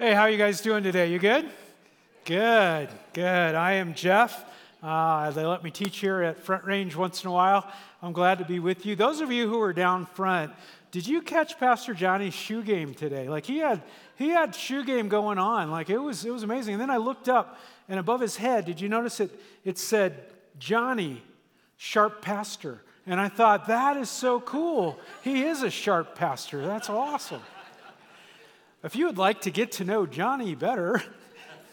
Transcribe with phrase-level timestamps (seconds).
[0.00, 1.12] Hey, how are you guys doing today?
[1.12, 1.46] You good?
[2.24, 3.54] Good, good.
[3.54, 4.46] I am Geoff.
[4.82, 7.70] Uh, they let me teach here at Front Range once in a while.
[8.00, 8.96] I'm glad to be with you.
[8.96, 10.54] Those of you who are down front,
[10.90, 13.28] did you catch Pastor Johnny's shoe game today?
[13.28, 13.82] Like he had
[14.16, 15.70] he had shoe game going on.
[15.70, 16.72] Like it was it was amazing.
[16.72, 19.30] And then I looked up and above his head, did you notice it?
[19.66, 20.24] It said
[20.58, 21.22] Johnny,
[21.76, 22.80] sharp pastor.
[23.06, 24.98] And I thought that is so cool.
[25.22, 26.64] He is a sharp pastor.
[26.64, 27.42] That's awesome.
[28.82, 31.02] If you would like to get to know Johnny better,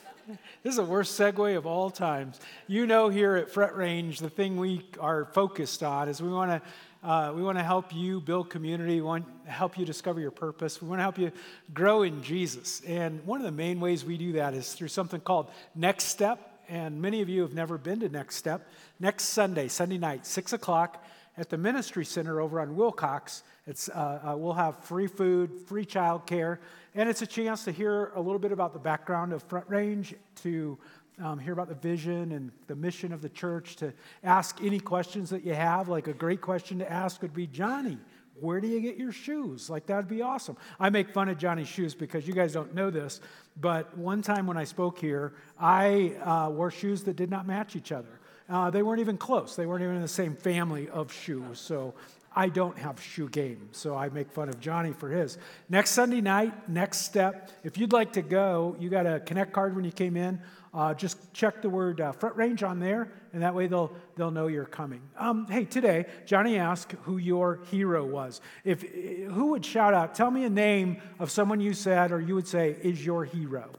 [0.28, 2.38] this is the worst segue of all times.
[2.68, 6.52] You know, here at Front Range, the thing we are focused on is we want
[6.52, 8.96] to uh, we want to help you build community.
[8.96, 10.82] We want to help you discover your purpose.
[10.82, 11.32] We want to help you
[11.74, 12.82] grow in Jesus.
[12.86, 16.60] And one of the main ways we do that is through something called Next Step.
[16.68, 18.68] And many of you have never been to Next Step.
[19.00, 21.02] Next Sunday, Sunday night, 6 o'clock
[21.38, 23.44] at the Ministry Center over on Wilcox.
[23.68, 26.60] It's, uh, uh, we'll have free food, free childcare,
[26.96, 30.16] and it's a chance to hear a little bit about the background of Front Range,
[30.44, 30.78] to
[31.22, 35.30] um, hear about the vision and the mission of the church, to ask any questions
[35.32, 35.90] that you have.
[35.90, 37.98] Like a great question to ask would be Johnny,
[38.40, 39.70] where do you get your shoes?
[39.70, 40.56] Like, that'd be awesome.
[40.80, 43.20] I make fun of Johnny's shoes because you guys don't know this,
[43.60, 47.76] but one time when I spoke here, I uh, wore shoes that did not match
[47.76, 48.20] each other.
[48.50, 49.56] Uh, they weren't even close.
[49.56, 51.60] They weren't even in the same family of shoes.
[51.60, 51.96] So
[52.38, 55.40] I don't have shoe game, so I make fun of Johnny for his.
[55.70, 57.50] Next Sunday night, next step.
[57.64, 60.40] If you'd like to go, you got a connect card when you came in.
[60.72, 64.30] Uh, just check the word uh, front range on there, and that way they'll they'll
[64.30, 65.02] know you're coming.
[65.18, 68.40] Um, hey, today Johnny asked who your hero was.
[68.64, 70.14] If who would shout out?
[70.14, 73.72] Tell me a name of someone you said or you would say is your hero.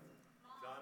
[0.64, 0.74] John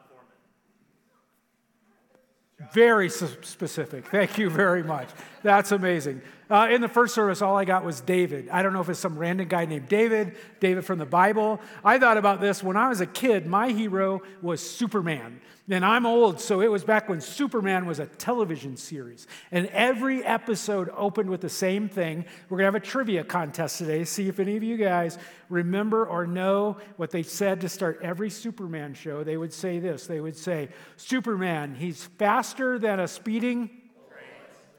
[2.59, 2.73] Foreman.
[2.73, 4.07] Very specific.
[4.07, 5.11] Thank you very much.
[5.43, 6.23] That's amazing.
[6.49, 8.49] Uh, in the first service, all I got was David.
[8.51, 11.61] I don't know if it's some random guy named David, David from the Bible.
[11.85, 13.47] I thought about this when I was a kid.
[13.47, 15.41] My hero was Superman.
[15.69, 19.27] And I'm old, so it was back when Superman was a television series.
[19.51, 22.25] And every episode opened with the same thing.
[22.49, 24.05] We're going to have a trivia contest today.
[24.05, 25.19] See if any of you guys
[25.49, 29.25] remember or know what they said to start every Superman show.
[29.25, 33.71] They would say this they would say, Superman, he's faster than a speeding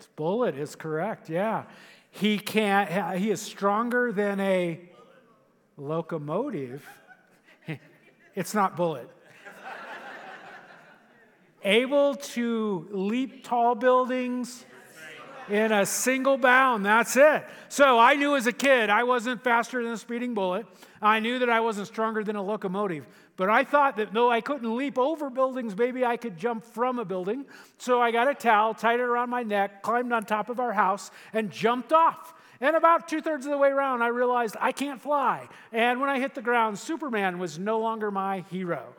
[0.06, 1.64] bullet is correct, yeah.
[2.12, 4.80] He can't, he is stronger than a
[5.78, 6.86] locomotive.
[8.36, 9.10] it's not bullet.
[11.64, 14.66] Able to leap tall buildings
[15.50, 16.86] in a single bound.
[16.86, 17.44] That's it.
[17.70, 20.66] So I knew as a kid I wasn't faster than a speeding bullet.
[21.02, 23.06] I knew that I wasn't stronger than a locomotive.
[23.36, 26.98] But I thought that though I couldn't leap over buildings, maybe I could jump from
[26.98, 27.46] a building.
[27.78, 30.74] So I got a towel, tied it around my neck, climbed on top of our
[30.74, 32.34] house, and jumped off.
[32.60, 35.48] And about two thirds of the way around, I realized I can't fly.
[35.72, 38.96] And when I hit the ground, Superman was no longer my hero.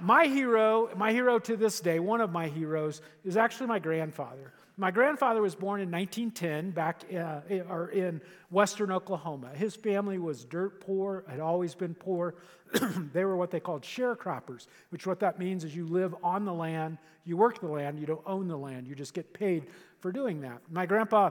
[0.00, 4.52] my hero, my hero to this day, one of my heroes, is actually my grandfather.
[4.76, 7.40] My grandfather was born in 1910 back uh,
[7.70, 8.20] or in
[8.50, 9.50] western Oklahoma.
[9.54, 12.34] His family was dirt poor, had always been poor.
[13.12, 16.52] they were what they called sharecroppers, which what that means is you live on the
[16.52, 19.66] land, you work the land, you don't own the land, you just get paid
[20.00, 20.60] for doing that.
[20.68, 21.30] My grandpa,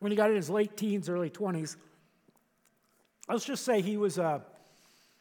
[0.00, 1.76] when he got in his late teens, early 20s,
[3.30, 4.42] let's just say he was a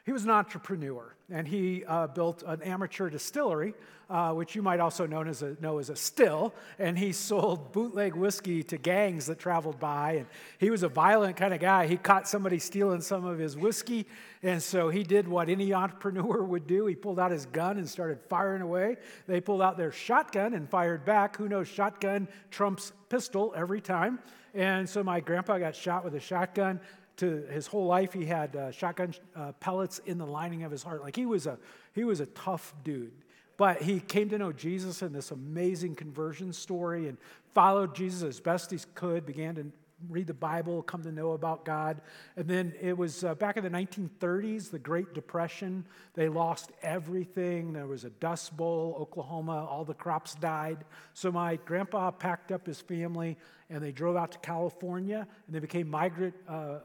[0.08, 3.74] he was an entrepreneur, and he uh, built an amateur distillery,
[4.10, 6.54] uh, which you might also as, a, know as a still.
[6.80, 10.14] And he sold bootleg whiskey to gangs that traveled by.
[10.14, 10.28] And
[10.60, 11.88] he was a violent kind of guy.
[11.88, 14.08] He caught somebody stealing some of his whiskey,
[14.42, 16.86] and so he did what any entrepreneur would do.
[16.86, 18.96] He pulled out his gun and started firing away.
[19.28, 21.36] They pulled out their shotgun and fired back.
[21.36, 21.68] Who knows?
[21.68, 24.20] Shotgun trumps pistol every time.
[24.54, 26.80] And so my grandpa got shot with a shotgun
[27.18, 30.84] to his whole life he had uh, shotgun uh, pellets in the lining of his
[30.84, 31.02] heart.
[31.02, 31.58] Like he was a
[31.94, 33.12] he was a tough dude.
[33.58, 37.18] But he came to know jesus in this amazing conversion story and
[37.54, 39.72] followed jesus as best he could began to
[40.10, 42.02] read the bible come to know about god.
[42.36, 45.86] And then it was uh, back in the 1930s the great depression.
[46.14, 47.74] They lost everything.
[47.74, 50.86] There was a dust bowl oklahoma all the crops died.
[51.16, 53.38] So my grandpa packed up his family
[53.70, 56.80] and they drove out to California and they became migrant, uh,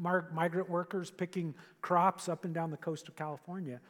[0.00, 3.80] uh, migrant workers picking crops up and down the coast of California.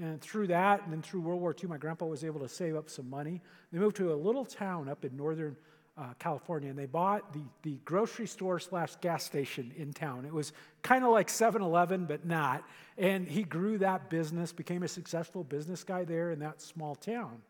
[0.00, 2.76] And through that, and then through World War II, my grandpa was able to save
[2.76, 3.42] up some money.
[3.72, 5.56] They moved to a little town up in northern
[5.98, 10.24] uh, California, and they bought the, the grocery store slash gas station in town.
[10.24, 10.52] It was
[10.82, 12.64] kind of like 7 Eleven, but not.
[12.96, 17.42] And he grew that business, became a successful business guy there in that small town.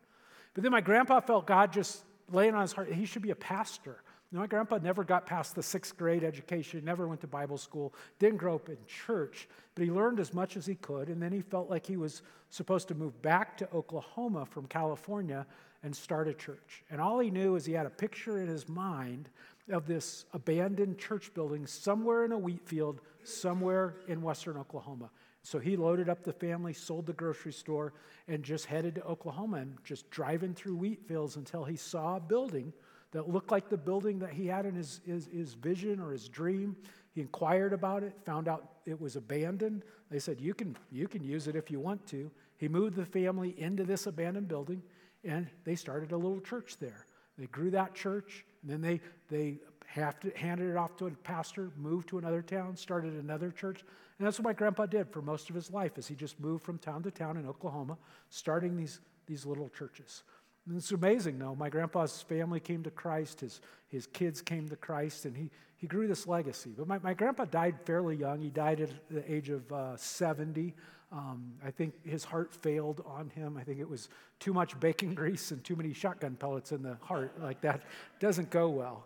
[0.53, 3.35] But then my grandpa felt God just laying on his heart, he should be a
[3.35, 4.03] pastor.
[4.35, 8.37] My grandpa never got past the sixth grade education, never went to Bible school, didn't
[8.37, 11.41] grow up in church, but he learned as much as he could, and then he
[11.41, 15.45] felt like he was supposed to move back to Oklahoma from California
[15.83, 16.83] and start a church.
[16.89, 19.29] And all he knew is he had a picture in his mind
[19.69, 25.11] of this abandoned church building somewhere in a wheat field, somewhere in western Oklahoma.
[25.43, 27.93] So he loaded up the family, sold the grocery store,
[28.27, 32.19] and just headed to Oklahoma and just driving through wheat fields until he saw a
[32.19, 32.73] building
[33.13, 36.27] that looked like the building that he had in his, his, his vision or his
[36.27, 36.75] dream.
[37.13, 39.83] He inquired about it, found out it was abandoned.
[40.11, 42.29] They said, you can, you can use it if you want to.
[42.57, 44.81] He moved the family into this abandoned building,
[45.23, 47.05] and they started a little church there.
[47.37, 48.99] They grew that church, and then they,
[49.29, 49.59] they
[49.95, 53.83] to, handed it off to a pastor, moved to another town, started another church.
[54.17, 56.63] And that's what my grandpa did for most of his life, is he just moved
[56.63, 57.97] from town to town in Oklahoma,
[58.29, 60.23] starting these, these little churches.
[60.71, 61.55] It's amazing, though.
[61.55, 65.87] My grandpa's family came to Christ, his, his kids came to Christ, and he, he
[65.87, 66.73] grew this legacy.
[66.77, 68.39] But my, my grandpa died fairly young.
[68.39, 70.73] He died at the age of uh, 70.
[71.11, 73.57] Um, I think his heart failed on him.
[73.57, 74.07] I think it was
[74.39, 77.33] too much bacon grease and too many shotgun pellets in the heart.
[77.41, 77.81] Like that
[78.19, 79.05] doesn't go well.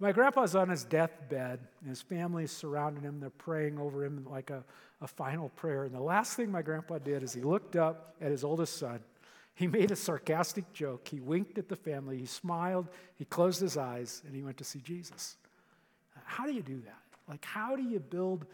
[0.00, 3.20] My grandpa's on his deathbed, and his family's surrounding him.
[3.20, 4.64] They're praying over him like a,
[5.00, 5.84] a final prayer.
[5.84, 9.00] And the last thing my grandpa did is he looked up at his oldest son
[9.54, 11.06] he made a sarcastic joke.
[11.06, 12.18] He winked at the family.
[12.18, 12.88] He smiled.
[13.16, 15.36] He closed his eyes and he went to see Jesus.
[16.24, 17.02] How do you do that?
[17.28, 18.46] Like, how do you build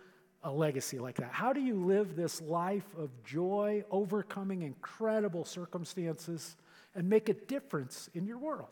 [0.43, 1.32] a legacy like that?
[1.32, 6.56] How do you live this life of joy, overcoming incredible circumstances,
[6.94, 8.69] and make a difference in your world?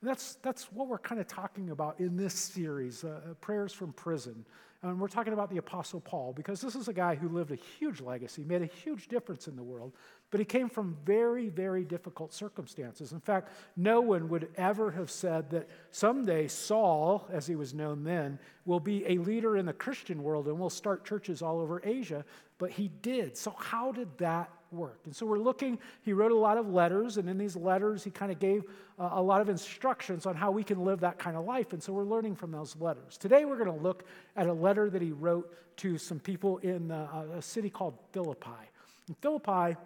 [0.00, 3.72] And that's, that's what we're kind of talking about in this series, uh, uh Prayers
[3.72, 4.44] from Prison.
[4.84, 7.56] And we're talking about the Apostle Paul because this is a guy who lived a
[7.56, 9.92] huge legacy, made a huge difference in the world,
[10.30, 13.12] but he came from very, very difficult circumstances.
[13.12, 18.02] In fact, no one would ever have said that someday Saul, as he was known
[18.02, 21.80] then, will be a leader in the Christian world and will start churches all over
[21.84, 22.24] Asia,
[22.58, 23.36] but he did.
[23.36, 25.00] So, how did that work?
[25.04, 28.10] And so, we're looking, he wrote a lot of letters, and in these letters, he
[28.10, 28.64] kind of gave
[28.98, 31.72] uh, a lot of instructions on how we can live that kind of life.
[31.72, 33.16] And so, we're learning from those letters.
[33.18, 34.04] Today, we're going to look
[34.36, 38.50] at a letter that he wrote to some people in uh, a city called Philippi.
[39.08, 39.76] In Philippi,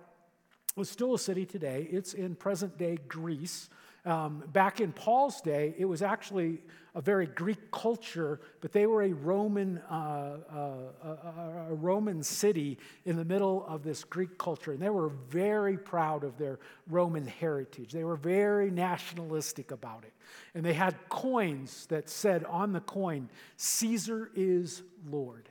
[0.77, 1.88] was still a city today.
[1.91, 3.71] It's in present day Greece.
[4.06, 6.62] Um, back in Paul's day, it was actually
[6.94, 12.79] a very Greek culture, but they were a Roman, uh, uh, a, a Roman city
[13.05, 17.26] in the middle of this Greek culture, and they were very proud of their Roman
[17.26, 17.93] heritage.
[17.93, 20.12] They were very nationalistic about it,
[20.55, 25.49] and they had coins that said on the coin, "Caesar is Lord."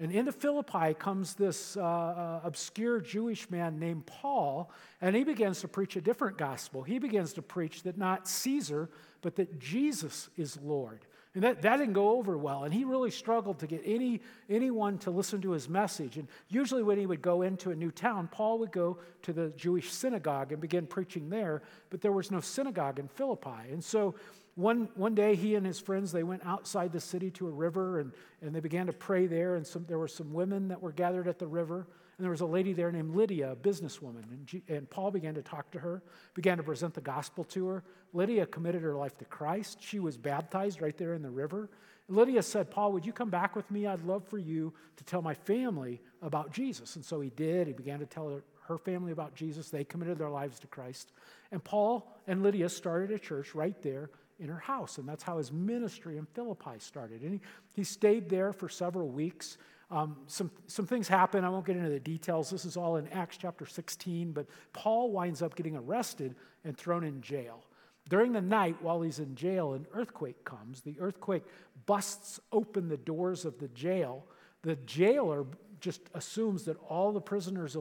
[0.00, 5.60] And into Philippi comes this uh, uh, obscure Jewish man named Paul, and he begins
[5.62, 6.82] to preach a different gospel.
[6.82, 8.88] He begins to preach that not Caesar,
[9.22, 11.00] but that Jesus is Lord.
[11.38, 12.64] And that, that didn't go over well.
[12.64, 16.16] And he really struggled to get any, anyone to listen to his message.
[16.16, 19.50] And usually, when he would go into a new town, Paul would go to the
[19.50, 23.70] Jewish synagogue and begin preaching there, but there was no synagogue in Philippi.
[23.70, 24.16] And so
[24.56, 28.00] one, one day, he and his friends, they went outside the city to a river
[28.00, 28.10] and,
[28.42, 29.54] and they began to pray there.
[29.54, 31.86] And some, there were some women that were gathered at the river.
[32.18, 34.24] And there was a lady there named Lydia, a businesswoman.
[34.30, 36.02] And, G, and Paul began to talk to her,
[36.34, 37.84] began to present the gospel to her.
[38.12, 39.78] Lydia committed her life to Christ.
[39.80, 41.70] She was baptized right there in the river.
[42.08, 43.86] Lydia said, Paul, would you come back with me?
[43.86, 46.96] I'd love for you to tell my family about Jesus.
[46.96, 47.68] And so he did.
[47.68, 49.70] He began to tell her, her family about Jesus.
[49.70, 51.12] They committed their lives to Christ.
[51.52, 54.98] And Paul and Lydia started a church right there in her house.
[54.98, 57.22] And that's how his ministry in Philippi started.
[57.22, 57.40] And he,
[57.74, 59.58] he stayed there for several weeks.
[59.90, 61.44] Um, some, some things happen.
[61.44, 62.50] I won't get into the details.
[62.50, 64.32] This is all in Acts chapter 16.
[64.32, 67.64] But Paul winds up getting arrested and thrown in jail.
[68.08, 70.80] During the night, while he's in jail, an earthquake comes.
[70.80, 71.44] The earthquake
[71.86, 74.24] busts open the doors of the jail.
[74.62, 75.44] The jailer
[75.80, 77.76] just assumes that all the prisoners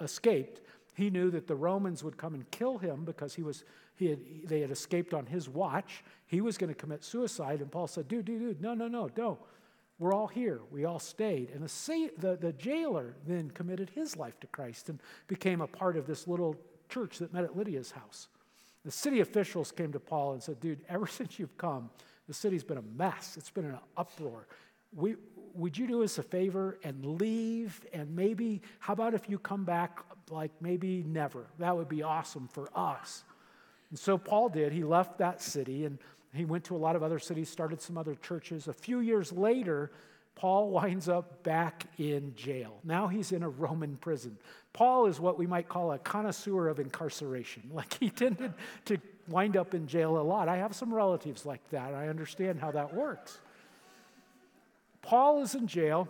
[0.00, 0.60] escaped.
[0.94, 3.64] He knew that the Romans would come and kill him because he was
[3.96, 6.04] he had, they had escaped on his watch.
[6.26, 7.60] He was going to commit suicide.
[7.60, 9.38] And Paul said, Dude, dude, dude, no, no, no, don't.
[9.98, 10.60] We're all here.
[10.70, 11.50] We all stayed.
[11.50, 15.96] And the, the, the jailer then committed his life to Christ and became a part
[15.96, 16.56] of this little
[16.88, 18.28] church that met at Lydia's house.
[18.84, 21.90] The city officials came to Paul and said, Dude, ever since you've come,
[22.28, 23.36] the city's been a mess.
[23.38, 24.46] It's been an uproar.
[24.94, 25.16] We,
[25.54, 27.80] would you do us a favor and leave?
[27.92, 30.00] And maybe, how about if you come back
[30.30, 31.46] like maybe never?
[31.58, 33.24] That would be awesome for us.
[33.90, 34.72] And so Paul did.
[34.72, 35.98] He left that city and
[36.34, 38.68] he went to a lot of other cities, started some other churches.
[38.68, 39.90] A few years later,
[40.34, 42.78] Paul winds up back in jail.
[42.84, 44.38] Now he's in a Roman prison.
[44.72, 47.64] Paul is what we might call a connoisseur of incarceration.
[47.72, 48.52] Like he tended
[48.86, 50.48] to wind up in jail a lot.
[50.48, 51.94] I have some relatives like that.
[51.94, 53.40] I understand how that works.
[55.02, 56.08] Paul is in jail,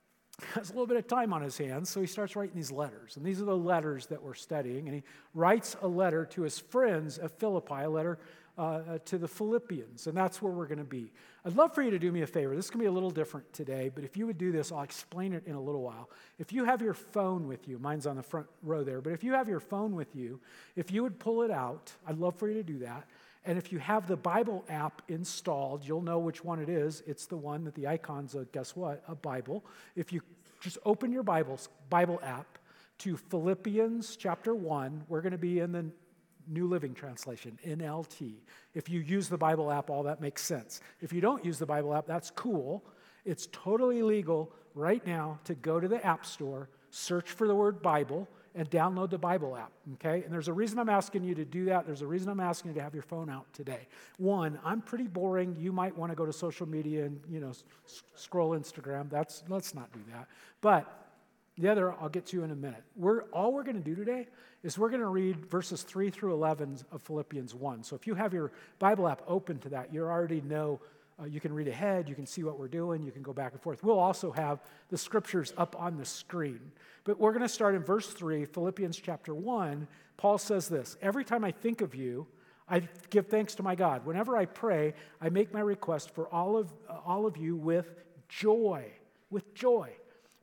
[0.54, 3.16] has a little bit of time on his hands, so he starts writing these letters.
[3.16, 4.86] And these are the letters that we're studying.
[4.86, 5.02] And he
[5.34, 8.18] writes a letter to his friends at Philippi, a letter
[8.58, 11.12] uh, uh, to the Philippians, and that's where we're going to be.
[11.44, 12.56] I'd love for you to do me a favor.
[12.56, 15.32] This can be a little different today, but if you would do this, I'll explain
[15.32, 16.10] it in a little while.
[16.40, 19.22] If you have your phone with you, mine's on the front row there, but if
[19.22, 20.40] you have your phone with you,
[20.74, 23.06] if you would pull it out, I'd love for you to do that.
[23.44, 27.04] And if you have the Bible app installed, you'll know which one it is.
[27.06, 29.04] It's the one that the icon's a, guess what?
[29.06, 29.64] A Bible.
[29.94, 30.20] If you
[30.60, 32.58] just open your Bibles, Bible app
[32.98, 35.86] to Philippians chapter 1, we're going to be in the
[36.48, 38.34] New Living Translation, NLT.
[38.74, 40.80] If you use the Bible app, all that makes sense.
[41.00, 42.84] If you don't use the Bible app, that's cool.
[43.24, 47.82] It's totally legal right now to go to the App Store, search for the word
[47.82, 50.24] Bible, and download the Bible app, okay?
[50.24, 51.86] And there's a reason I'm asking you to do that.
[51.86, 53.86] There's a reason I'm asking you to have your phone out today.
[54.16, 55.54] One, I'm pretty boring.
[55.58, 57.62] You might want to go to social media and, you know, s-
[58.14, 59.10] scroll Instagram.
[59.10, 60.26] That's let's not do that.
[60.60, 61.08] But
[61.58, 62.82] the other I'll get to in a minute.
[62.96, 64.26] We're all we're going to do today
[64.62, 67.84] is we're going to read verses 3 through 11 of Philippians 1.
[67.84, 70.80] So if you have your Bible app open to that, you already know
[71.20, 73.52] uh, you can read ahead, you can see what we're doing, you can go back
[73.52, 73.82] and forth.
[73.82, 76.60] We'll also have the scriptures up on the screen.
[77.04, 79.88] But we're going to start in verse 3, Philippians chapter 1.
[80.16, 82.26] Paul says this Every time I think of you,
[82.68, 84.04] I give thanks to my God.
[84.04, 87.94] Whenever I pray, I make my request for all of, uh, all of you with
[88.28, 88.84] joy.
[89.30, 89.90] With joy.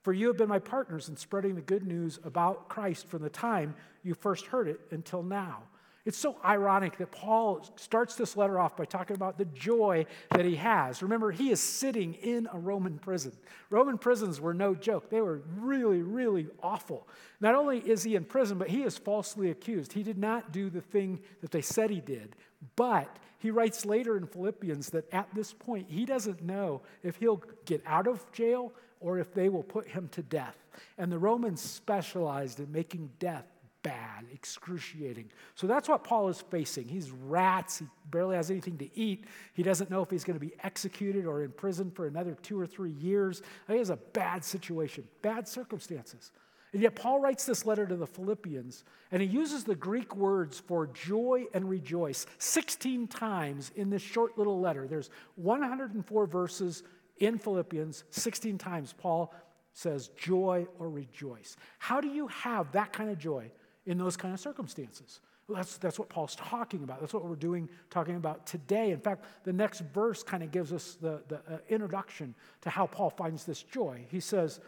[0.05, 3.29] For you have been my partners in spreading the good news about Christ from the
[3.31, 5.63] time you first heard it until now.
[6.05, 10.45] It's so ironic that Paul starts this letter off by talking about the joy that
[10.45, 11.01] he has.
[11.01, 13.31] Remember, he is sitting in a Roman prison.
[13.71, 17.07] Roman prisons were no joke, they were really, really awful.
[17.41, 19.91] Not only is he in prison, but he is falsely accused.
[19.91, 22.35] He did not do the thing that they said he did.
[22.75, 27.41] But he writes later in Philippians that at this point, he doesn't know if he'll
[27.65, 28.71] get out of jail
[29.05, 30.57] or if they will put him to death.
[30.97, 33.45] And the Romans specialized in making death
[33.83, 35.29] bad, excruciating.
[35.53, 36.87] So that's what Paul is facing.
[36.87, 37.77] He's rats.
[37.77, 39.25] He barely has anything to eat.
[39.53, 42.59] He doesn't know if he's going to be executed or in prison for another two
[42.59, 43.43] or three years.
[43.67, 46.31] He has a bad situation, bad circumstances.
[46.73, 50.59] And yet, Paul writes this letter to the Philippians, and he uses the Greek words
[50.59, 54.87] for joy and rejoice 16 times in this short little letter.
[54.87, 56.81] There's 104 verses
[57.17, 59.33] in Philippians, 16 times Paul
[59.73, 61.57] says joy or rejoice.
[61.79, 63.51] How do you have that kind of joy
[63.85, 65.19] in those kind of circumstances?
[65.47, 67.01] Well, that's, that's what Paul's talking about.
[67.01, 68.91] That's what we're doing, talking about today.
[68.91, 72.87] In fact, the next verse kind of gives us the, the uh, introduction to how
[72.87, 74.05] Paul finds this joy.
[74.09, 74.59] He says,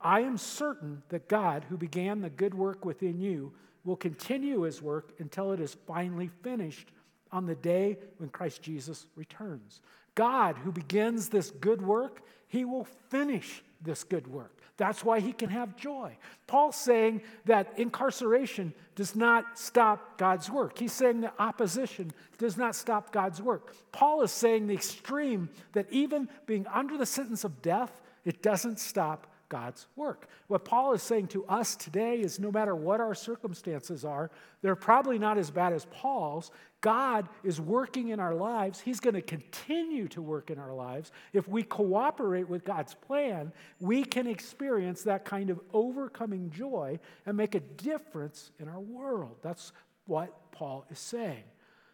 [0.00, 3.52] I am certain that God, who began the good work within you,
[3.84, 6.92] will continue his work until it is finally finished
[7.30, 9.80] on the day when Christ Jesus returns.
[10.14, 14.58] God, who begins this good work, he will finish this good work.
[14.76, 16.16] That's why he can have joy.
[16.46, 20.78] Paul's saying that incarceration does not stop God's work.
[20.78, 23.74] He's saying that opposition does not stop God's work.
[23.92, 28.80] Paul is saying the extreme that even being under the sentence of death, it doesn't
[28.80, 30.28] stop God's work.
[30.46, 34.30] What Paul is saying to us today is no matter what our circumstances are,
[34.62, 36.50] they're probably not as bad as Paul's.
[36.80, 38.80] God is working in our lives.
[38.80, 41.12] He's going to continue to work in our lives.
[41.34, 47.36] If we cooperate with God's plan, we can experience that kind of overcoming joy and
[47.36, 49.36] make a difference in our world.
[49.42, 49.72] That's
[50.06, 51.44] what Paul is saying.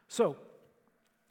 [0.06, 0.36] So,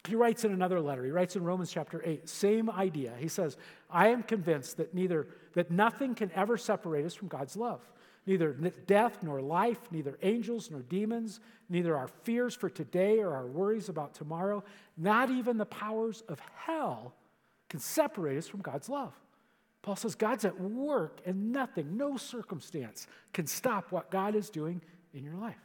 [0.07, 3.13] he writes in another letter, he writes in Romans chapter 8, same idea.
[3.19, 3.57] He says,
[3.89, 7.81] I am convinced that neither that nothing can ever separate us from God's love.
[8.25, 8.53] Neither
[8.85, 13.87] death nor life, neither angels nor demons, neither our fears for today or our worries
[13.87, 14.63] about tomorrow,
[14.97, 17.13] not even the powers of hell
[17.69, 19.13] can separate us from God's love.
[19.81, 24.81] Paul says God's at work and nothing, no circumstance can stop what God is doing
[25.13, 25.55] in your life.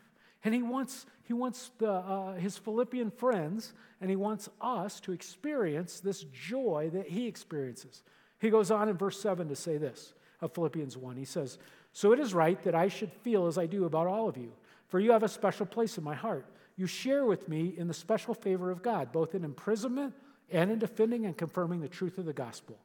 [0.45, 5.13] And he wants, he wants the, uh, his Philippian friends and he wants us to
[5.13, 8.03] experience this joy that he experiences.
[8.41, 11.17] He goes on in verse 7 to say this of Philippians 1.
[11.17, 11.59] He says,
[11.93, 14.53] So it is right that I should feel as I do about all of you,
[14.89, 16.47] for you have a special place in my heart.
[16.77, 20.15] You share with me in the special favor of God, both in imprisonment
[20.51, 22.77] and in defending and confirming the truth of the gospel.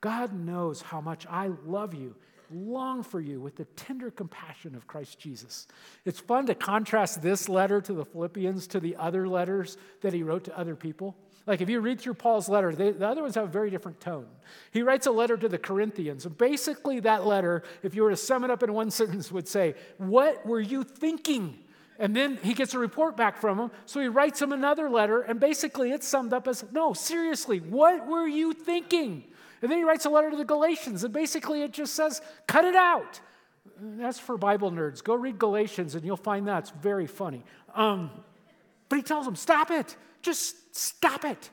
[0.00, 2.14] God knows how much I love you,
[2.52, 5.66] long for you with the tender compassion of Christ Jesus.
[6.04, 10.22] It's fun to contrast this letter to the Philippians to the other letters that he
[10.22, 11.16] wrote to other people.
[11.46, 14.00] Like if you read through Paul's letter, they, the other ones have a very different
[14.00, 14.26] tone.
[14.72, 18.44] He writes a letter to the Corinthians, basically that letter, if you were to sum
[18.44, 21.58] it up in one sentence, would say, What were you thinking?
[21.98, 23.70] And then he gets a report back from him.
[23.86, 28.06] So he writes him another letter, and basically it's summed up as no, seriously, what
[28.06, 29.24] were you thinking?
[29.62, 32.64] And then he writes a letter to the Galatians, and basically it just says, cut
[32.64, 33.20] it out.
[33.80, 35.02] That's for Bible nerds.
[35.02, 37.44] Go read Galatians, and you'll find that's very funny.
[37.74, 38.10] Um,
[38.88, 39.96] but he tells them, stop it.
[40.22, 41.50] Just stop it.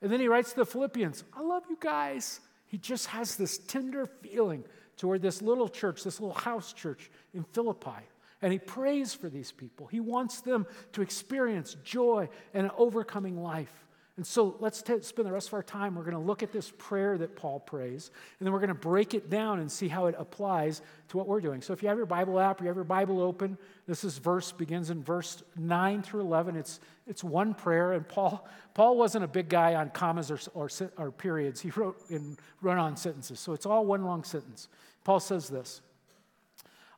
[0.00, 2.40] And then he writes to the Philippians, I love you guys.
[2.66, 4.64] He just has this tender feeling
[4.96, 8.04] toward this little church, this little house church in Philippi.
[8.40, 9.86] And he prays for these people.
[9.86, 13.72] He wants them to experience joy and an overcoming life.
[14.18, 15.94] And so let's t- spend the rest of our time.
[15.94, 18.74] We're going to look at this prayer that Paul prays, and then we're going to
[18.74, 21.62] break it down and see how it applies to what we're doing.
[21.62, 23.56] So if you have your Bible app, or you have your Bible open,
[23.86, 26.56] this is verse begins in verse 9 through 11.
[26.56, 28.44] It's, it's one prayer, and Paul,
[28.74, 31.60] Paul wasn't a big guy on commas or, or, or periods.
[31.60, 34.66] He wrote in run-on sentences, so it's all one long sentence.
[35.04, 35.80] Paul says this,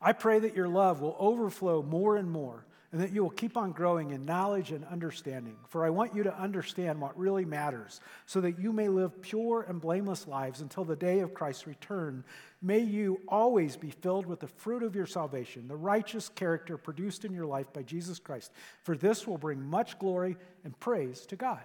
[0.01, 3.57] I pray that your love will overflow more and more and that you will keep
[3.57, 5.57] on growing in knowledge and understanding.
[5.69, 9.65] For I want you to understand what really matters, so that you may live pure
[9.69, 12.25] and blameless lives until the day of Christ's return.
[12.61, 17.25] May you always be filled with the fruit of your salvation, the righteous character produced
[17.25, 18.53] in your life by Jesus Christ.
[18.83, 21.63] For this will bring much glory and praise to God.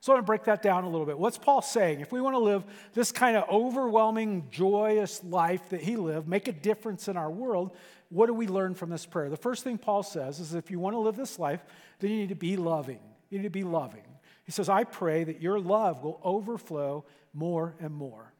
[0.00, 1.18] So I'm going to break that down a little bit.
[1.18, 2.00] What's Paul saying?
[2.00, 2.64] If we want to live
[2.94, 7.72] this kind of overwhelming, joyous life that he lived, make a difference in our world,
[8.10, 9.28] what do we learn from this prayer?
[9.28, 11.64] The first thing Paul says is if you want to live this life,
[11.98, 13.00] then you need to be loving.
[13.28, 14.04] You need to be loving.
[14.44, 18.32] He says, I pray that your love will overflow more and more.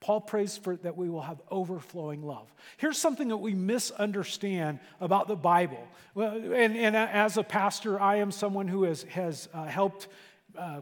[0.00, 2.50] Paul prays for that we will have overflowing love.
[2.78, 5.86] Here's something that we misunderstand about the Bible.
[6.14, 10.08] Well, and, and as a pastor, I am someone who has, has uh, helped
[10.56, 10.80] uh,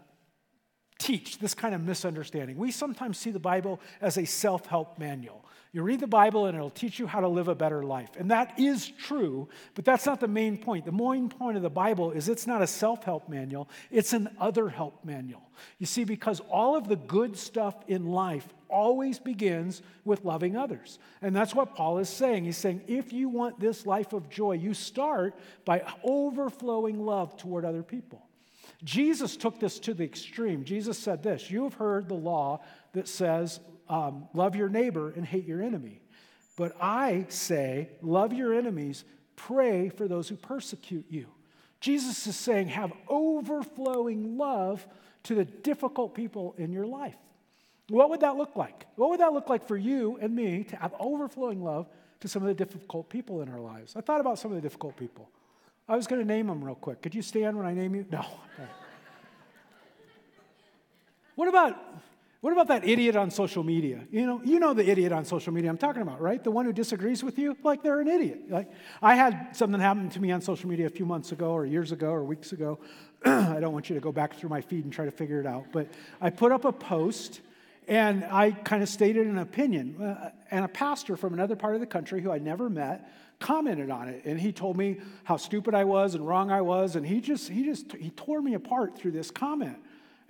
[0.99, 2.57] teach this kind of misunderstanding.
[2.57, 5.45] We sometimes see the Bible as a self help manual.
[5.71, 8.11] You read the Bible and it'll teach you how to live a better life.
[8.19, 10.87] And that is true, but that's not the main point.
[10.87, 14.29] The main point of the Bible is it's not a self help manual, it's an
[14.41, 15.43] other help manual.
[15.79, 20.99] You see, because all of the good stuff in life always begins with loving others.
[21.21, 22.45] And that's what Paul is saying.
[22.45, 27.65] He's saying, if you want this life of joy, you start by overflowing love toward
[27.65, 28.28] other people.
[28.85, 30.65] Jesus took this to the extreme.
[30.65, 32.61] Jesus said this You have heard the law
[32.93, 36.01] that says, um, love your neighbor and hate your enemy.
[36.57, 39.05] But I say, love your enemies,
[39.37, 41.27] pray for those who persecute you.
[41.81, 44.87] Jesus is saying, have overflowing love
[45.25, 47.15] to the difficult people in your life.
[47.89, 48.87] What would that look like?
[48.97, 51.89] What would that look like for you and me to have overflowing love
[52.21, 53.95] to some of the difficult people in our lives?
[53.97, 55.31] I thought about some of the difficult people.
[55.89, 57.01] I was going to name them real quick.
[57.01, 58.05] Could you stand when I name you?
[58.11, 58.25] No.
[61.35, 61.77] what about
[62.41, 64.05] what about that idiot on social media?
[64.13, 66.43] You know, you know the idiot on social media I'm talking about, right?
[66.43, 68.43] The one who disagrees with you, like they're an idiot.
[68.49, 68.71] Like
[69.03, 71.91] I had something happen to me on social media a few months ago or years
[71.91, 72.79] ago or weeks ago.
[73.25, 75.47] I don't want you to go back through my feed and try to figure it
[75.47, 75.89] out, but
[76.21, 77.41] I put up a post
[77.89, 80.01] and I kind of stated an opinion.
[80.01, 83.91] Uh, and a pastor from another part of the country who I never met commented
[83.91, 87.07] on it and he told me how stupid I was and wrong I was and
[87.07, 89.79] he just he just he tore me apart through this comment.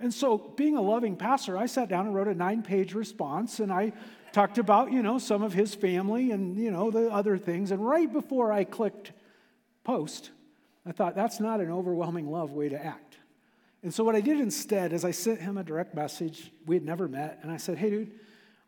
[0.01, 3.59] And so, being a loving pastor, I sat down and wrote a nine page response
[3.59, 3.91] and I
[4.31, 7.71] talked about, you know, some of his family and, you know, the other things.
[7.71, 9.11] And right before I clicked
[9.83, 10.31] post,
[10.85, 13.17] I thought that's not an overwhelming love way to act.
[13.83, 16.51] And so, what I did instead is I sent him a direct message.
[16.65, 17.39] We had never met.
[17.41, 18.11] And I said, hey, dude,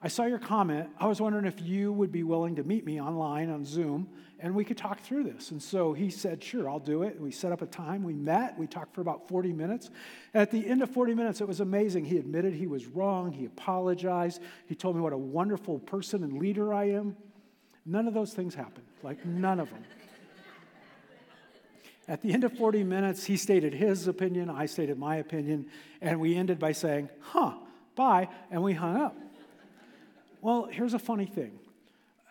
[0.03, 0.89] I saw your comment.
[0.99, 4.09] I was wondering if you would be willing to meet me online on Zoom
[4.39, 5.51] and we could talk through this.
[5.51, 7.21] And so he said, Sure, I'll do it.
[7.21, 8.03] We set up a time.
[8.03, 8.57] We met.
[8.57, 9.91] We talked for about 40 minutes.
[10.33, 12.05] At the end of 40 minutes, it was amazing.
[12.05, 13.31] He admitted he was wrong.
[13.31, 14.41] He apologized.
[14.65, 17.15] He told me what a wonderful person and leader I am.
[17.85, 19.83] None of those things happened, like none of them.
[22.07, 25.67] At the end of 40 minutes, he stated his opinion, I stated my opinion,
[26.01, 27.53] and we ended by saying, Huh,
[27.95, 29.15] bye, and we hung up.
[30.41, 31.59] Well, here's a funny thing.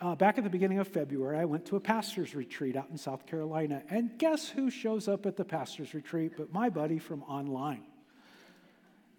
[0.00, 2.98] Uh, back at the beginning of February, I went to a pastor's retreat out in
[2.98, 3.82] South Carolina.
[3.88, 7.82] And guess who shows up at the pastor's retreat but my buddy from online?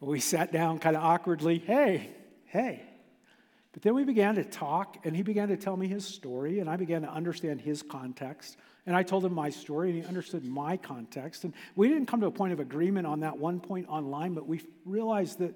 [0.01, 1.59] We sat down kind of awkwardly.
[1.59, 2.09] Hey,
[2.45, 2.83] hey.
[3.71, 6.69] But then we began to talk, and he began to tell me his story, and
[6.69, 8.57] I began to understand his context.
[8.85, 11.45] And I told him my story, and he understood my context.
[11.45, 14.47] And we didn't come to a point of agreement on that one point online, but
[14.47, 15.55] we realized that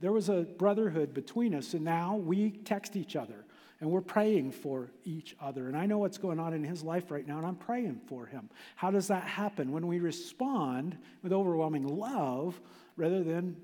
[0.00, 3.44] there was a brotherhood between us, and now we text each other
[3.80, 5.68] and we're praying for each other.
[5.68, 8.24] And I know what's going on in his life right now, and I'm praying for
[8.24, 8.48] him.
[8.76, 9.72] How does that happen?
[9.72, 12.58] When we respond with overwhelming love
[12.96, 13.56] rather than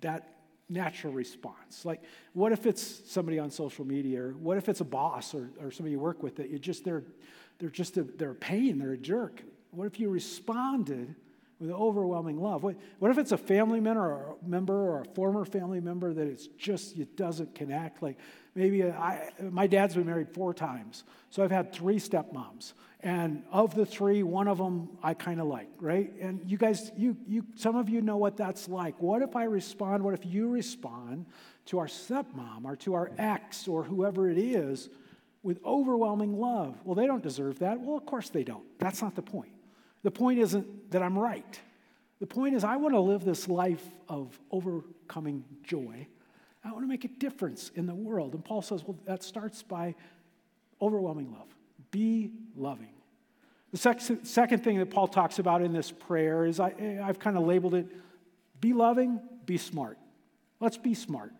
[0.00, 0.34] that
[0.68, 1.84] natural response.
[1.84, 5.50] Like, what if it's somebody on social media, or what if it's a boss or,
[5.60, 7.04] or somebody you work with that you just they're
[7.58, 9.42] they're just a, they're a pain, they're a jerk.
[9.70, 11.14] What if you responded
[11.60, 12.62] with overwhelming love?
[12.62, 16.12] What, what if it's a family member or a member or a former family member
[16.12, 18.02] that it's just it doesn't connect?
[18.02, 18.18] Like
[18.54, 23.74] maybe I, my dad's been married four times, so I've had three stepmoms, and of
[23.74, 26.12] the three, one of them I kind of like, right?
[26.20, 29.00] And you guys, you you some of you know what that's like.
[29.00, 30.02] What if I respond?
[30.02, 31.26] What if you respond
[31.66, 34.88] to our stepmom or to our ex or whoever it is?
[35.42, 36.74] With overwhelming love.
[36.84, 37.78] Well, they don't deserve that.
[37.78, 38.64] Well, of course they don't.
[38.78, 39.52] That's not the point.
[40.04, 41.60] The point isn't that I'm right.
[42.20, 46.06] The point is, I want to live this life of overcoming joy.
[46.62, 48.34] I want to make a difference in the world.
[48.34, 49.96] And Paul says, well, that starts by
[50.80, 51.48] overwhelming love.
[51.90, 52.92] Be loving.
[53.72, 57.44] The second thing that Paul talks about in this prayer is I, I've kind of
[57.44, 57.88] labeled it
[58.60, 59.98] be loving, be smart.
[60.58, 61.32] Let's be smart.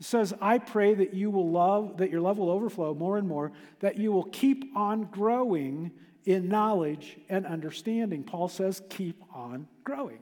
[0.00, 3.28] It says, I pray that you will love, that your love will overflow more and
[3.28, 5.90] more, that you will keep on growing
[6.24, 8.22] in knowledge and understanding.
[8.22, 10.20] Paul says, keep on growing.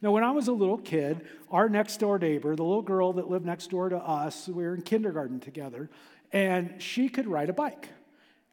[0.00, 3.30] Now, when I was a little kid, our next door neighbor, the little girl that
[3.30, 5.90] lived next door to us, we were in kindergarten together,
[6.32, 7.88] and she could ride a bike.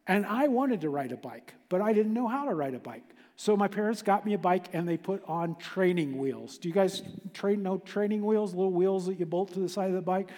[0.05, 2.79] And I wanted to ride a bike, but I didn't know how to ride a
[2.79, 3.03] bike.
[3.35, 6.57] So my parents got me a bike and they put on training wheels.
[6.57, 7.01] Do you guys
[7.33, 10.29] train know training wheels, little wheels that you bolt to the side of the bike?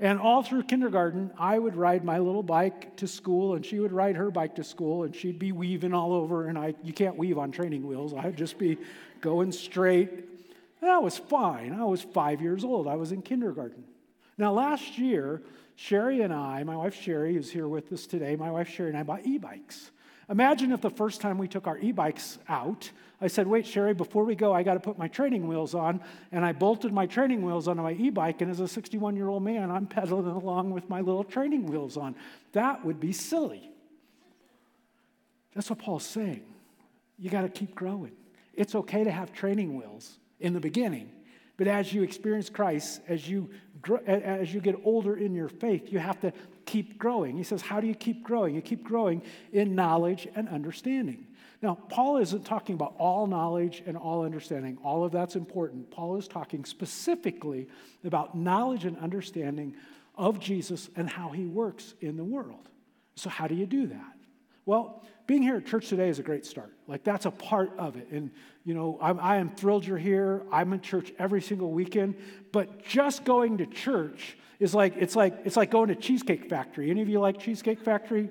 [0.00, 3.92] And all through kindergarten, I would ride my little bike to school, and she would
[3.92, 6.46] ride her bike to school, and she'd be weaving all over.
[6.46, 8.14] And I, you can't weave on training wheels.
[8.14, 8.78] I'd just be
[9.20, 10.10] going straight.
[10.80, 11.78] That was fine.
[11.78, 12.88] I was five years old.
[12.88, 13.84] I was in kindergarten.
[14.38, 15.42] Now, last year,
[15.76, 18.36] Sherry and I, my wife Sherry is here with us today.
[18.36, 19.90] My wife Sherry and I bought e bikes.
[20.30, 22.90] Imagine if the first time we took our e bikes out,
[23.20, 26.00] I said, Wait, Sherry, before we go, I got to put my training wheels on.
[26.30, 28.40] And I bolted my training wheels onto my e bike.
[28.40, 31.96] And as a 61 year old man, I'm pedaling along with my little training wheels
[31.96, 32.14] on.
[32.52, 33.70] That would be silly.
[35.54, 36.44] That's what Paul's saying.
[37.18, 38.12] You got to keep growing.
[38.54, 41.10] It's okay to have training wheels in the beginning.
[41.56, 43.50] But as you experience Christ, as you,
[44.06, 46.32] as you get older in your faith, you have to
[46.66, 47.36] keep growing.
[47.36, 48.54] He says, How do you keep growing?
[48.54, 51.26] You keep growing in knowledge and understanding.
[51.62, 54.78] Now, Paul isn't talking about all knowledge and all understanding.
[54.82, 55.90] All of that's important.
[55.90, 57.68] Paul is talking specifically
[58.02, 59.74] about knowledge and understanding
[60.14, 62.68] of Jesus and how he works in the world.
[63.14, 64.16] So, how do you do that?
[64.64, 66.72] Well, being here at church today is a great start.
[66.88, 68.08] Like, that's a part of it.
[68.10, 68.32] And,
[68.64, 70.42] you know, I'm, I am thrilled you're here.
[70.50, 72.16] I'm in church every single weekend.
[72.50, 76.90] But just going to church is like, it's like, it's like going to Cheesecake Factory.
[76.90, 78.28] Any of you like Cheesecake Factory?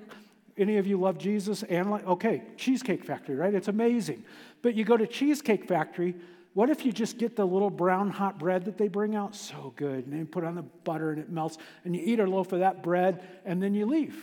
[0.58, 3.54] Any of you love Jesus and like, okay, Cheesecake Factory, right?
[3.54, 4.22] It's amazing.
[4.60, 6.14] But you go to Cheesecake Factory,
[6.52, 9.34] what if you just get the little brown hot bread that they bring out?
[9.34, 10.04] So good.
[10.04, 12.58] And then put on the butter and it melts, and you eat a loaf of
[12.58, 14.22] that bread, and then you leave.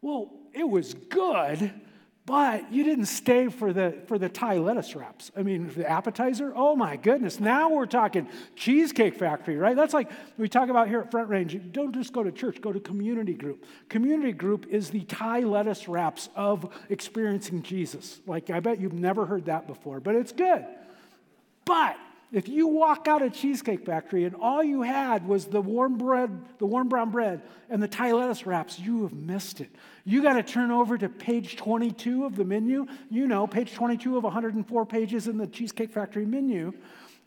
[0.00, 1.70] Well, it was good,
[2.26, 5.30] but you didn't stay for the, for the Thai lettuce wraps.
[5.36, 7.38] I mean, the appetizer, oh my goodness.
[7.38, 9.76] Now we're talking Cheesecake Factory, right?
[9.76, 11.60] That's like we talk about here at Front Range.
[11.72, 13.66] Don't just go to church, go to community group.
[13.90, 18.20] Community group is the Thai lettuce wraps of experiencing Jesus.
[18.26, 20.64] Like, I bet you've never heard that before, but it's good.
[21.66, 21.96] But
[22.32, 26.30] if you walk out of Cheesecake Factory and all you had was the warm bread,
[26.58, 29.70] the warm brown bread, and the Thai lettuce wraps, you have missed it.
[30.04, 32.86] You got to turn over to page 22 of the menu.
[33.10, 36.72] You know, page 22 of 104 pages in the Cheesecake Factory menu.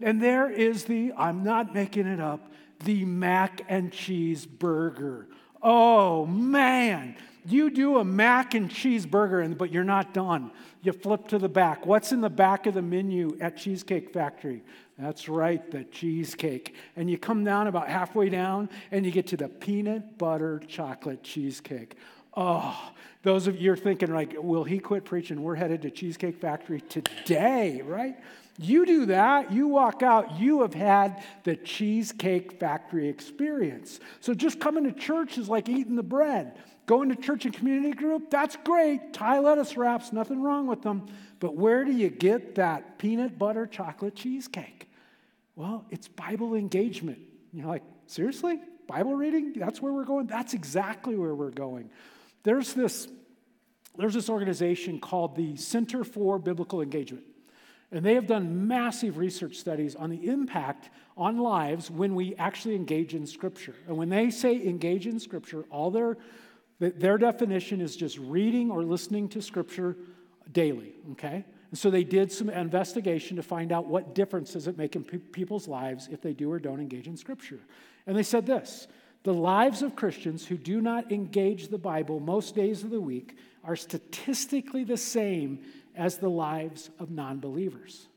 [0.01, 2.51] And there is the, I'm not making it up,
[2.83, 5.27] the mac and cheese burger.
[5.61, 10.51] Oh man, you do a mac and cheese burger, but you're not done.
[10.81, 11.85] You flip to the back.
[11.85, 14.63] What's in the back of the menu at Cheesecake Factory?
[14.97, 16.75] That's right, the cheesecake.
[16.95, 21.23] And you come down about halfway down and you get to the peanut butter chocolate
[21.23, 21.95] cheesecake.
[22.35, 22.91] Oh,
[23.23, 25.41] those of you are thinking, like, will he quit preaching?
[25.41, 28.15] We're headed to Cheesecake Factory today, right?
[28.59, 33.99] You do that, you walk out, you have had the Cheesecake Factory experience.
[34.19, 36.57] So just coming to church is like eating the bread.
[36.85, 39.13] Going to church and community group, that's great.
[39.13, 41.07] Thai lettuce wraps, nothing wrong with them.
[41.39, 44.86] But where do you get that peanut butter chocolate cheesecake?
[45.57, 47.17] Well, it's Bible engagement.
[47.51, 48.59] You're like, seriously?
[48.85, 49.53] Bible reading?
[49.53, 50.27] That's where we're going?
[50.27, 51.89] That's exactly where we're going.
[52.43, 53.07] There's this,
[53.97, 57.25] there's this organization called the Center for Biblical Engagement.
[57.91, 62.75] And they have done massive research studies on the impact on lives when we actually
[62.75, 63.73] engage in Scripture.
[63.87, 66.17] And when they say engage in Scripture, all their,
[66.79, 69.97] their definition is just reading or listening to Scripture
[70.51, 71.45] daily, okay?
[71.69, 75.03] And so they did some investigation to find out what difference does it make in
[75.03, 77.59] pe- people's lives if they do or don't engage in Scripture.
[78.05, 78.87] And they said this
[79.23, 83.37] the lives of Christians who do not engage the Bible most days of the week
[83.63, 85.59] are statistically the same
[85.95, 88.07] as the lives of non believers.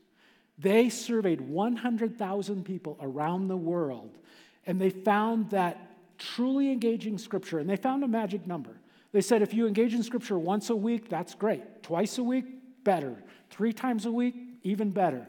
[0.57, 4.17] They surveyed 100,000 people around the world,
[4.65, 8.79] and they found that truly engaging Scripture, and they found a magic number.
[9.11, 11.83] They said if you engage in Scripture once a week, that's great.
[11.83, 12.45] Twice a week,
[12.83, 13.23] better.
[13.49, 15.27] Three times a week, even better.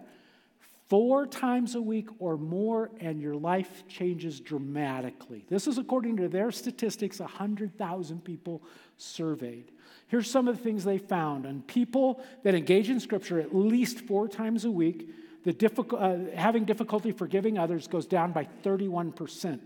[0.88, 5.44] Four times a week or more, and your life changes dramatically.
[5.48, 8.62] This is according to their statistics 100,000 people
[8.98, 9.72] surveyed.
[10.08, 11.46] Here's some of the things they found.
[11.46, 15.08] on people that engage in Scripture at least four times a week,
[15.44, 19.58] the difficult, uh, having difficulty forgiving others goes down by 31%.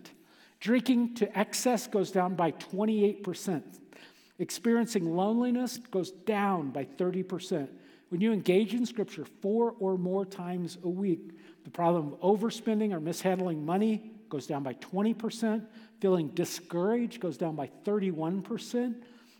[0.60, 3.62] Drinking to excess goes down by 28%.
[4.38, 7.68] Experiencing loneliness goes down by 30%.
[8.10, 11.32] When you engage in Scripture four or more times a week,
[11.64, 15.66] the problem of overspending or mishandling money goes down by 20%.
[16.00, 18.94] Feeling discouraged goes down by 31%.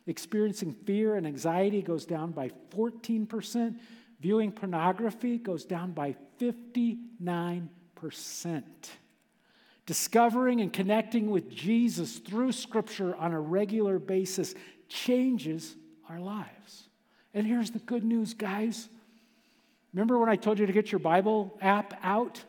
[0.06, 3.78] Experiencing fear and anxiety goes down by 14%.
[4.20, 7.68] Viewing pornography goes down by 59%.
[9.84, 14.54] Discovering and connecting with Jesus through Scripture on a regular basis
[14.88, 15.76] changes
[16.08, 16.88] our lives.
[17.34, 18.88] And here's the good news, guys.
[19.92, 22.42] Remember when I told you to get your Bible app out?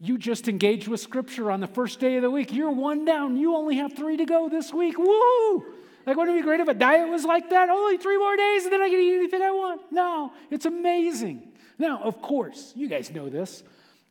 [0.00, 2.52] You just engaged with Scripture on the first day of the week.
[2.52, 3.36] You're one down.
[3.36, 4.98] You only have three to go this week.
[4.98, 5.64] Woo!
[6.06, 7.70] Like, wouldn't it be great if a diet was like that?
[7.70, 9.80] Only three more days and then I can eat anything I want.
[9.90, 11.52] No, it's amazing.
[11.78, 13.62] Now, of course, you guys know this.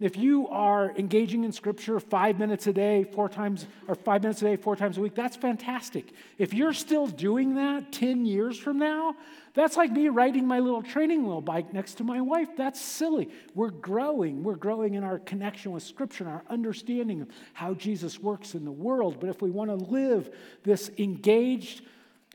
[0.04, 4.42] If you are engaging in scripture five minutes a day, four times, or five minutes
[4.42, 6.12] a day, four times a week, that's fantastic.
[6.38, 9.16] If you're still doing that 10 years from now,
[9.54, 12.50] that's like me riding my little training wheel bike next to my wife.
[12.58, 13.30] That's silly.
[13.56, 14.44] We're growing.
[14.44, 18.66] We're growing in our connection with scripture and our understanding of how Jesus works in
[18.66, 19.22] the world.
[19.22, 21.82] But if we want to live this engaged,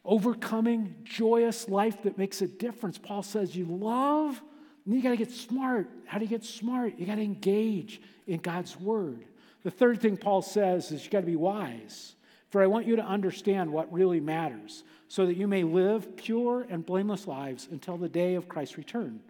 [0.06, 4.40] overcoming, joyous life that makes a difference, Paul says, you love
[4.88, 5.90] and you got to get smart.
[6.06, 6.98] How do you get smart?
[6.98, 9.22] You got to engage in God's word.
[9.62, 12.14] The third thing Paul says is you got to be wise.
[12.48, 16.66] For I want you to understand what really matters, so that you may live pure
[16.70, 19.20] and blameless lives until the day of Christ's return.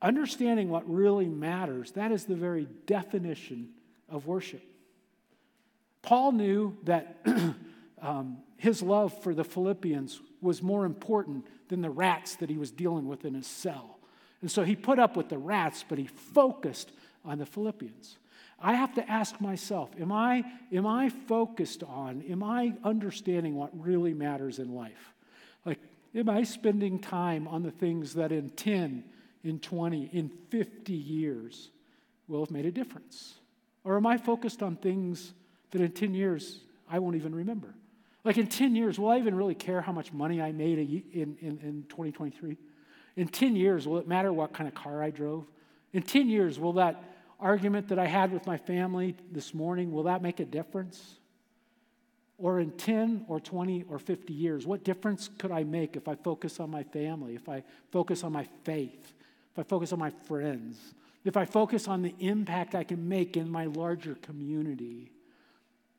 [0.00, 3.70] Understanding what really matters, that is the very definition
[4.08, 4.62] of worship.
[6.00, 7.26] Paul knew that
[8.00, 12.70] um, his love for the Philippians was more important than the rats that he was
[12.70, 13.93] dealing with in his cell.
[14.44, 16.92] And so he put up with the rats, but he focused
[17.24, 18.18] on the Philippians.
[18.60, 23.70] I have to ask myself, am I, am I focused on, am I understanding what
[23.72, 25.14] really matters in life?
[25.64, 25.78] Like,
[26.14, 29.04] am I spending time on the things that in 10,
[29.44, 31.70] in 20, in 50 years
[32.28, 33.36] will have made a difference?
[33.82, 35.32] Or am I focused on things
[35.70, 37.74] that in 10 years I won't even remember?
[38.24, 41.38] Like in 10 years, will I even really care how much money I made in,
[41.40, 42.58] in, in 2023?
[43.16, 45.46] In 10 years, will it matter what kind of car I drove?
[45.92, 47.02] In 10 years, will that
[47.38, 51.18] argument that I had with my family this morning, will that make a difference?
[52.38, 56.16] Or in 10 or 20 or 50 years, what difference could I make if I
[56.16, 59.12] focus on my family, if I focus on my faith,
[59.52, 63.36] if I focus on my friends, if I focus on the impact I can make
[63.36, 65.12] in my larger community?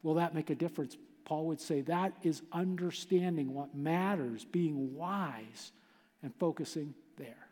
[0.03, 0.97] Will that make a difference?
[1.23, 5.71] Paul would say that is understanding what matters, being wise,
[6.21, 7.47] and focusing there.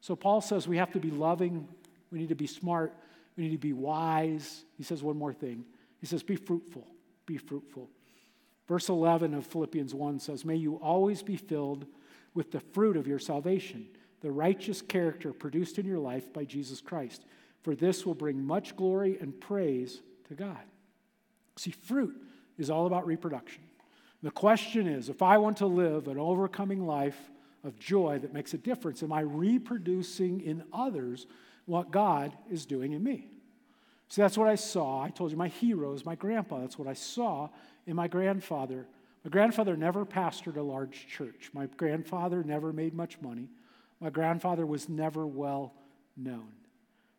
[0.00, 1.68] So Paul says we have to be loving,
[2.10, 2.94] we need to be smart,
[3.36, 4.64] we need to be wise.
[4.76, 5.64] He says one more thing.
[6.00, 6.86] He says, be fruitful,
[7.26, 7.88] be fruitful.
[8.68, 11.86] Verse 11 of Philippians 1 says, May you always be filled
[12.34, 13.86] with the fruit of your salvation,
[14.20, 17.24] the righteous character produced in your life by Jesus Christ.
[17.62, 20.58] For this will bring much glory and praise to God.
[21.56, 22.14] See, fruit
[22.58, 23.62] is all about reproduction.
[24.22, 27.18] The question is if I want to live an overcoming life,
[27.64, 29.02] of joy that makes a difference?
[29.02, 31.26] Am I reproducing in others
[31.66, 33.30] what God is doing in me?
[34.08, 35.02] So that's what I saw.
[35.02, 36.60] I told you my hero is my grandpa.
[36.60, 37.50] That's what I saw
[37.86, 38.86] in my grandfather.
[39.24, 41.50] My grandfather never pastored a large church.
[41.52, 43.50] My grandfather never made much money.
[44.00, 45.74] My grandfather was never well
[46.16, 46.48] known.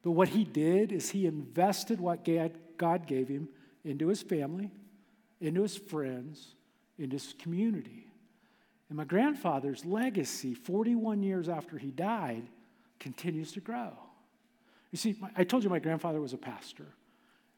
[0.02, 2.26] But what he did is he invested what
[2.78, 3.50] God gave him
[3.84, 4.72] into his family,
[5.42, 6.56] into his friends,
[6.98, 8.08] into his community.
[8.90, 12.48] And my grandfather's legacy, 41 years after he died,
[13.00, 13.92] continues to grow.
[14.92, 16.88] You see, I told you my grandfather was a pastor.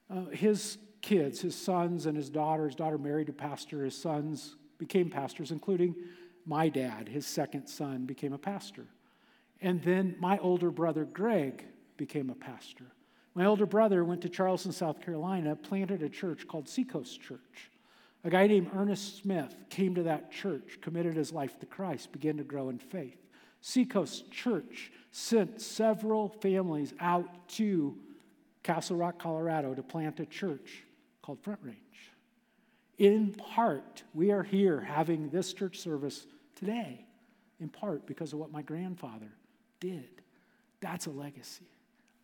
[0.09, 4.55] Uh, his kids, his sons and his daughter, his daughter married a pastor, his sons
[4.77, 5.95] became pastors, including
[6.45, 8.85] my dad, his second son, became a pastor.
[9.61, 11.65] And then my older brother, Greg,
[11.97, 12.85] became a pastor.
[13.35, 17.70] My older brother went to Charleston, South Carolina, planted a church called Seacoast Church.
[18.23, 22.37] A guy named Ernest Smith came to that church, committed his life to Christ, began
[22.37, 23.17] to grow in faith.
[23.61, 27.95] Seacoast Church sent several families out to
[28.63, 30.83] Castle Rock, Colorado to plant a church
[31.21, 31.77] called Front Range.
[32.97, 37.05] In part, we are here having this church service today,
[37.59, 39.31] in part because of what my grandfather
[39.79, 40.09] did.
[40.79, 41.65] That's a legacy.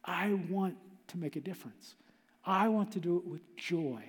[0.06, 1.96] I want to make a difference.
[2.46, 4.04] I want to do it with joy.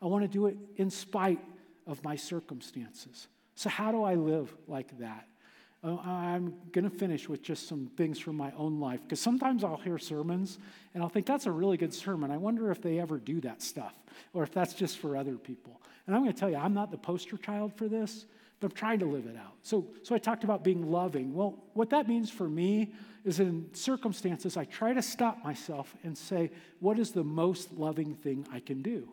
[0.00, 1.40] I want to do it in spite
[1.86, 3.28] of my circumstances.
[3.54, 5.26] So, how do I live like that?
[5.82, 9.62] Uh, I'm going to finish with just some things from my own life because sometimes
[9.62, 10.58] I'll hear sermons
[10.92, 12.32] and I'll think that's a really good sermon.
[12.32, 13.94] I wonder if they ever do that stuff
[14.32, 15.80] or if that's just for other people.
[16.06, 18.26] And I'm going to tell you, I'm not the poster child for this,
[18.58, 19.54] but I'm trying to live it out.
[19.62, 21.32] So, so I talked about being loving.
[21.32, 22.92] Well, what that means for me
[23.24, 28.14] is in circumstances, I try to stop myself and say, what is the most loving
[28.14, 29.08] thing I can do?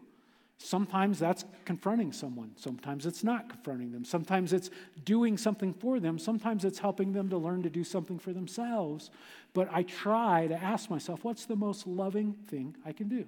[0.58, 2.52] Sometimes that's confronting someone.
[2.56, 4.06] Sometimes it's not confronting them.
[4.06, 4.70] Sometimes it's
[5.04, 6.18] doing something for them.
[6.18, 9.12] Sometimes it's helping them to learn to do something for themselves.
[9.54, 13.26] But I try to ask myself, what's the most loving thing I can do?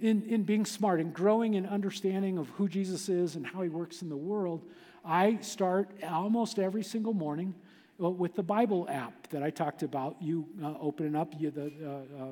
[0.00, 3.68] In, in being smart and growing in understanding of who Jesus is and how he
[3.68, 4.64] works in the world,
[5.04, 7.54] I start almost every single morning
[7.98, 10.16] with the Bible app that I talked about.
[10.20, 12.26] You uh, open it up you, the, uh, uh,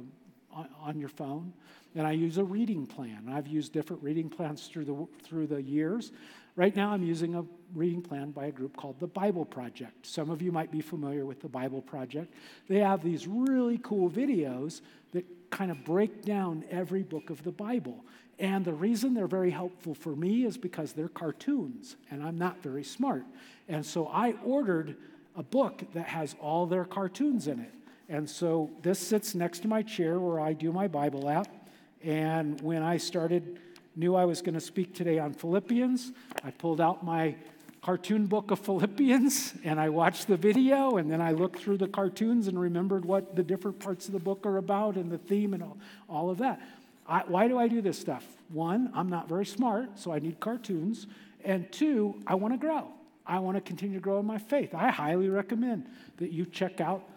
[0.82, 1.52] on your phone
[1.96, 3.24] and I use a reading plan.
[3.32, 6.12] I've used different reading plans through the, through the years.
[6.54, 10.06] Right now, I'm using a reading plan by a group called the Bible Project.
[10.06, 12.34] Some of you might be familiar with the Bible Project.
[12.68, 17.52] They have these really cool videos that kind of break down every book of the
[17.52, 18.04] Bible.
[18.38, 22.62] And the reason they're very helpful for me is because they're cartoons, and I'm not
[22.62, 23.24] very smart.
[23.68, 24.96] And so I ordered
[25.34, 27.72] a book that has all their cartoons in it.
[28.08, 31.48] And so this sits next to my chair where I do my Bible app.
[32.02, 33.58] And when I started,
[33.96, 36.12] knew I was going to speak today on Philippians,
[36.44, 37.34] I pulled out my
[37.82, 41.88] cartoon book of Philippians and I watched the video and then I looked through the
[41.88, 45.54] cartoons and remembered what the different parts of the book are about and the theme
[45.54, 46.60] and all, all of that.
[47.08, 48.26] I, why do I do this stuff?
[48.48, 51.06] One, I'm not very smart, so I need cartoons.
[51.44, 52.88] And two, I want to grow.
[53.24, 54.74] I want to continue to grow in my faith.
[54.74, 55.86] I highly recommend
[56.18, 57.08] that you check out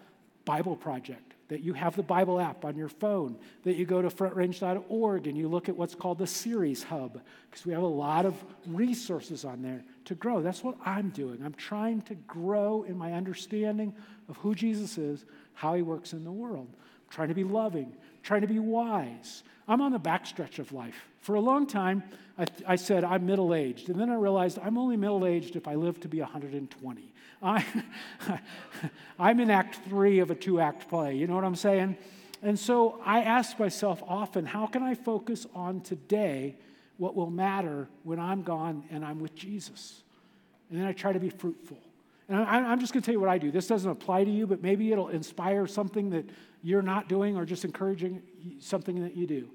[0.50, 4.08] Bible Project that you have the Bible app on your phone, that you go to
[4.08, 8.26] frontrange.org and you look at what's called the Series Hub, because we have a lot
[8.26, 8.34] of
[8.66, 10.42] resources on there to grow.
[10.42, 11.40] That's what I'm doing.
[11.46, 13.94] I'm trying to grow in my understanding
[14.28, 16.70] of who Jesus is, how he works in the world.
[16.72, 19.44] I'm trying to be loving, trying to be wise.
[19.69, 21.05] I'm on the backstretch of life.
[21.21, 22.03] For a long time,
[22.39, 25.67] I, I said I'm middle aged, and then I realized I'm only middle aged if
[25.67, 27.13] I live to be 120.
[27.43, 27.65] I,
[29.19, 31.15] I'm in act three of a two act play.
[31.15, 31.97] You know what I'm saying?
[32.41, 36.55] And so I ask myself often, how can I focus on today
[36.97, 40.01] what will matter when I'm gone and I'm with Jesus?
[40.71, 41.77] And then I try to be fruitful.
[42.27, 43.51] And I, am just going to tell you what I do.
[43.51, 46.25] This doesn't apply to you, but maybe it'll inspire something that
[46.63, 48.21] you're not doing or just encouraging
[48.60, 49.49] something that you do.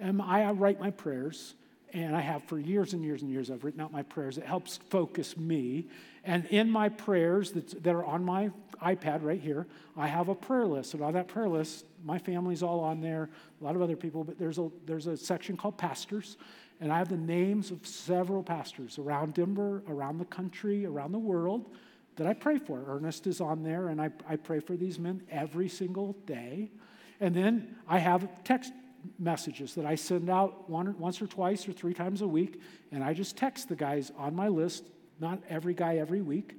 [0.00, 1.54] And I write my prayers
[1.92, 4.38] and I have for years and years and years, I've written out my prayers.
[4.38, 5.88] It helps focus me.
[6.24, 8.50] And in my prayers that, that are on my
[8.82, 10.94] iPad right here, I have a prayer list.
[10.94, 13.28] And on that prayer list, my family's all on there,
[13.60, 16.36] a lot of other people, but there's a, there's a section called pastors.
[16.80, 21.18] And I have the names of several pastors around Denver, around the country, around the
[21.18, 21.70] world
[22.16, 22.84] that I pray for.
[22.86, 26.70] Ernest is on there, and I, I pray for these men every single day.
[27.18, 28.72] And then I have text
[29.18, 32.60] messages that I send out one, once or twice or three times a week,
[32.92, 34.84] and I just text the guys on my list,
[35.20, 36.54] not every guy every week.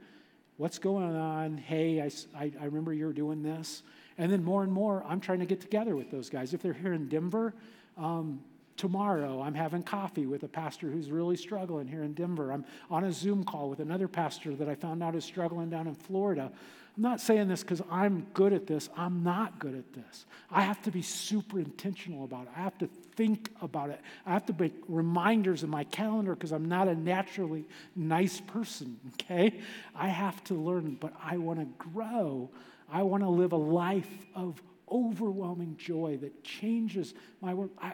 [0.58, 1.58] What's going on?
[1.58, 3.84] Hey, I, I, I remember you're doing this.
[4.18, 6.54] And then more and more, I'm trying to get together with those guys.
[6.54, 7.54] If they're here in Denver,
[7.98, 8.42] um,
[8.78, 12.52] tomorrow I'm having coffee with a pastor who's really struggling here in Denver.
[12.52, 15.88] I'm on a Zoom call with another pastor that I found out is struggling down
[15.88, 16.52] in Florida.
[16.98, 18.90] I'm not saying this because I'm good at this.
[18.98, 20.26] I'm not good at this.
[20.50, 22.50] I have to be super intentional about it.
[22.56, 24.02] I have to think about it.
[24.26, 29.00] I have to make reminders in my calendar because I'm not a naturally nice person,
[29.14, 29.60] okay?
[29.96, 32.50] I have to learn, but I want to grow.
[32.92, 37.72] I want to live a life of overwhelming joy that changes my world.
[37.82, 37.94] I,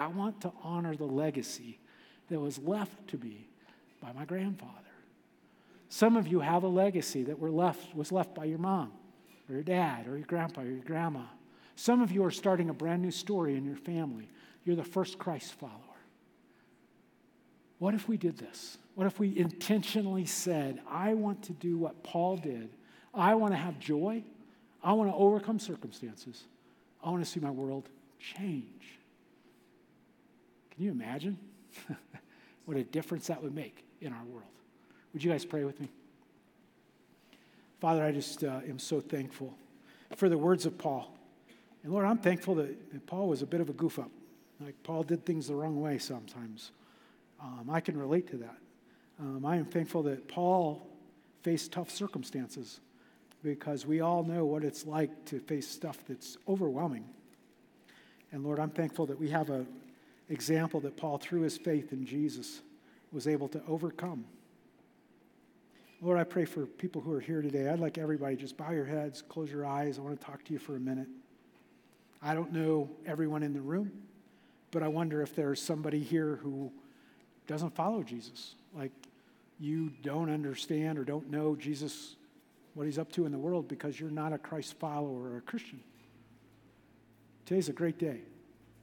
[0.00, 1.78] I want to honor the legacy
[2.30, 3.46] that was left to me
[4.00, 4.72] by my grandfather.
[5.90, 8.92] Some of you have a legacy that were left, was left by your mom
[9.46, 11.24] or your dad or your grandpa or your grandma.
[11.76, 14.30] Some of you are starting a brand new story in your family.
[14.64, 15.74] You're the first Christ follower.
[17.78, 18.78] What if we did this?
[18.94, 22.70] What if we intentionally said, I want to do what Paul did?
[23.12, 24.24] I want to have joy.
[24.82, 26.44] I want to overcome circumstances.
[27.04, 28.99] I want to see my world change.
[30.80, 31.36] Can you imagine
[32.64, 34.48] what a difference that would make in our world?
[35.12, 35.90] Would you guys pray with me?
[37.82, 39.52] Father, I just uh, am so thankful
[40.16, 41.14] for the words of Paul.
[41.82, 44.10] And Lord, I'm thankful that, that Paul was a bit of a goof up.
[44.58, 46.70] Like Paul did things the wrong way sometimes.
[47.42, 48.56] Um, I can relate to that.
[49.18, 50.80] Um, I am thankful that Paul
[51.42, 52.80] faced tough circumstances
[53.42, 57.04] because we all know what it's like to face stuff that's overwhelming.
[58.32, 59.66] And Lord, I'm thankful that we have an
[60.30, 62.62] example that Paul, through his faith in Jesus,
[63.12, 64.24] was able to overcome.
[66.00, 67.68] Lord, I pray for people who are here today.
[67.68, 69.98] I'd like everybody just bow your heads, close your eyes.
[69.98, 71.08] I want to talk to you for a minute.
[72.22, 73.92] I don't know everyone in the room,
[74.70, 76.72] but I wonder if there's somebody here who
[77.46, 78.54] doesn't follow Jesus.
[78.74, 78.92] Like
[79.58, 82.16] you don't understand or don't know Jesus,
[82.74, 85.42] what he's up to in the world because you're not a Christ follower or a
[85.42, 85.80] Christian.
[87.44, 88.20] Today's a great day,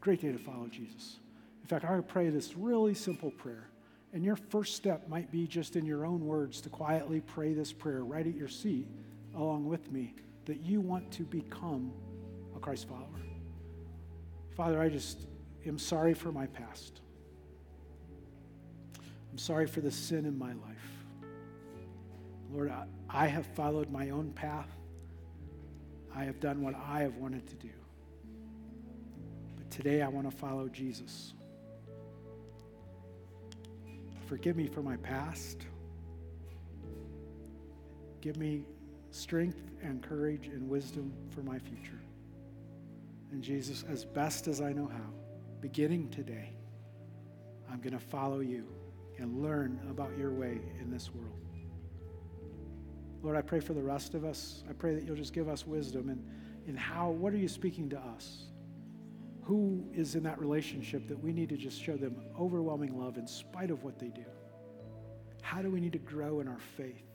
[0.01, 1.17] great day to follow Jesus.
[1.67, 3.67] In fact, I pray this really simple prayer.
[4.13, 7.73] And your first step might be just in your own words to quietly pray this
[7.73, 8.87] prayer right at your seat
[9.35, 10.15] along with me
[10.45, 11.91] that you want to become
[12.55, 13.19] a Christ follower.
[14.55, 15.27] Father, I just
[15.65, 17.01] am sorry for my past.
[19.29, 21.27] I'm sorry for the sin in my life.
[22.49, 24.69] Lord, I, I have followed my own path.
[26.15, 27.73] I have done what I have wanted to do.
[29.57, 31.33] But today I want to follow Jesus.
[34.27, 35.65] Forgive me for my past.
[38.19, 38.65] Give me
[39.11, 42.01] strength and courage and wisdom for my future.
[43.31, 45.13] And Jesus, as best as I know how,
[45.61, 46.53] beginning today,
[47.71, 48.67] I'm going to follow you
[49.17, 51.39] and learn about your way in this world.
[53.23, 54.63] Lord, I pray for the rest of us.
[54.69, 56.23] I pray that you'll just give us wisdom and
[56.67, 58.47] in how, what are you speaking to us?
[59.47, 63.25] Who is in that relationship that we need to just show them overwhelming love in
[63.25, 64.25] spite of what they do?
[65.41, 67.05] How do we need to grow in our faith?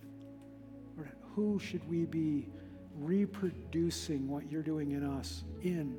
[0.96, 2.48] Or who should we be
[2.96, 5.98] reproducing what you're doing in us in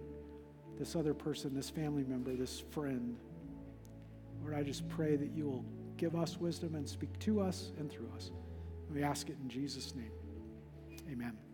[0.80, 3.16] this other person, this family member, this friend?
[4.42, 5.64] Lord, I just pray that you will
[5.98, 8.32] give us wisdom and speak to us and through us.
[8.92, 10.12] We ask it in Jesus' name.
[11.12, 11.53] Amen.